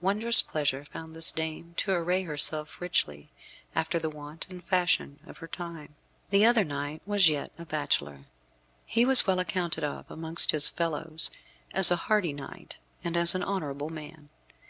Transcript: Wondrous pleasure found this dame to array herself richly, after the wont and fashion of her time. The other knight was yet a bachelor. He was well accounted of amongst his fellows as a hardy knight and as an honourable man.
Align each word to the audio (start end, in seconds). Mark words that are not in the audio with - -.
Wondrous 0.00 0.40
pleasure 0.40 0.86
found 0.86 1.14
this 1.14 1.30
dame 1.30 1.74
to 1.76 1.92
array 1.92 2.22
herself 2.22 2.80
richly, 2.80 3.28
after 3.74 3.98
the 3.98 4.08
wont 4.08 4.46
and 4.48 4.64
fashion 4.64 5.20
of 5.26 5.36
her 5.44 5.46
time. 5.46 5.94
The 6.30 6.46
other 6.46 6.64
knight 6.64 7.02
was 7.04 7.28
yet 7.28 7.52
a 7.58 7.66
bachelor. 7.66 8.24
He 8.86 9.04
was 9.04 9.26
well 9.26 9.38
accounted 9.40 9.84
of 9.84 10.10
amongst 10.10 10.52
his 10.52 10.70
fellows 10.70 11.30
as 11.72 11.90
a 11.90 11.96
hardy 12.08 12.32
knight 12.32 12.78
and 13.04 13.14
as 13.14 13.34
an 13.34 13.42
honourable 13.42 13.90
man. 13.90 14.30